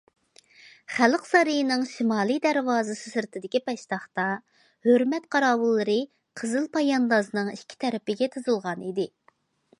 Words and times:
خەلق 0.93 1.25
سارىيىنىڭ 1.31 1.83
شىمالى 1.89 2.37
دەرۋازىسى 2.45 3.13
سىرتىدىكى 3.17 3.61
پەشتاقتا، 3.67 4.25
ھۆرمەت 4.89 5.29
قاراۋۇللىرى 5.37 5.99
قىزىل 6.43 6.67
پاياندازنىڭ 6.79 7.55
ئىككى 7.57 7.81
تەرىپىگە 7.87 8.33
تىزىلغان 8.39 8.89
ئىدى. 8.91 9.09